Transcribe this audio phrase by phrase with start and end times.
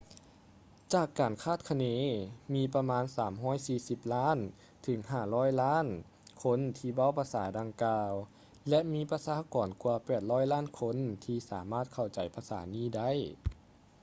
[0.93, 1.85] ຈາກການຄາດຄະເນ
[2.53, 3.03] ມີປະມານ
[3.59, 4.37] 340 ລ້ານ
[4.83, 4.99] ເຖິງ
[5.31, 5.87] 500 ລ້ານ
[6.43, 8.11] ຄົນທີ່ເວົ້າພາສາດັ່ງກ່າວ
[8.69, 13.11] ແລະ ມີປະຊາກອນກວ່າ 800 ລ້ານຄົນທີ່ສາມາດເຂົ້າໃຈພາສານີ້ໄດ້